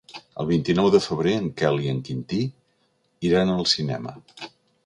El 0.43 0.45
vint-i-nou 0.51 0.87
de 0.95 1.01
febrer 1.07 1.33
en 1.41 1.51
Quel 1.61 1.77
i 1.85 1.91
en 1.93 2.01
Quintí 2.09 2.41
iran 3.31 3.55
al 3.59 3.71
cinema. 3.75 4.19